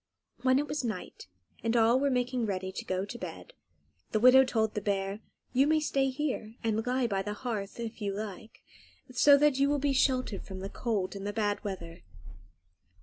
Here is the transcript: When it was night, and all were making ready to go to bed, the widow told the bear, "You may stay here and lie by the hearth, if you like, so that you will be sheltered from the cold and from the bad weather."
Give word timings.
When 0.41 0.57
it 0.57 0.67
was 0.67 0.83
night, 0.83 1.27
and 1.63 1.77
all 1.77 1.99
were 1.99 2.09
making 2.09 2.47
ready 2.47 2.71
to 2.71 2.85
go 2.85 3.05
to 3.05 3.19
bed, 3.19 3.53
the 4.13 4.19
widow 4.19 4.43
told 4.43 4.73
the 4.73 4.81
bear, 4.81 5.19
"You 5.53 5.67
may 5.67 5.79
stay 5.79 6.09
here 6.09 6.55
and 6.63 6.83
lie 6.87 7.05
by 7.05 7.21
the 7.21 7.33
hearth, 7.35 7.79
if 7.79 8.01
you 8.01 8.11
like, 8.15 8.63
so 9.11 9.37
that 9.37 9.59
you 9.59 9.69
will 9.69 9.77
be 9.77 9.93
sheltered 9.93 10.41
from 10.43 10.59
the 10.61 10.69
cold 10.69 11.09
and 11.15 11.21
from 11.21 11.25
the 11.25 11.33
bad 11.33 11.63
weather." 11.63 12.01